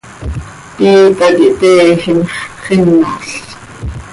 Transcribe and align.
Piita 0.75 1.25
quih 1.35 1.53
teejim 1.59 2.19
x, 2.33 2.33
xinal. 2.63 3.05